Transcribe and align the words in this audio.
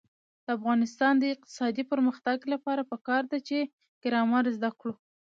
د 0.45 0.47
افغانستان 0.57 1.13
د 1.19 1.23
اقتصادي 1.35 1.83
پرمختګ 1.91 2.37
لپاره 2.53 2.81
پکار 2.91 3.23
ده 3.31 3.37
چې 3.47 3.57
ګرامر 4.03 4.45
زده 4.57 4.71
کړو. 4.79 4.93